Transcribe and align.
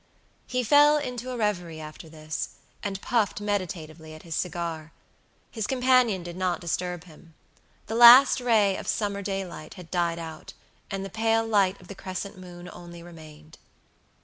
He 0.47 0.63
fell 0.63 0.97
into 0.97 1.29
a 1.29 1.37
reverie 1.37 1.79
after 1.79 2.09
this, 2.09 2.55
and 2.81 2.99
puffed 3.01 3.39
meditatively 3.39 4.15
at 4.15 4.23
his 4.23 4.33
cigar. 4.33 4.91
His 5.51 5.67
companion 5.67 6.23
did 6.23 6.35
not 6.35 6.59
disturb 6.59 7.03
him. 7.03 7.35
The 7.85 7.93
last 7.93 8.39
ray 8.39 8.75
of 8.77 8.87
summer 8.87 9.21
daylight 9.21 9.75
had 9.75 9.91
died 9.91 10.17
out, 10.17 10.53
and 10.89 11.05
the 11.05 11.11
pale 11.11 11.45
light 11.45 11.79
of 11.79 11.87
the 11.87 11.93
crescent 11.93 12.35
moon 12.35 12.67
only 12.73 13.03
remained. 13.03 13.59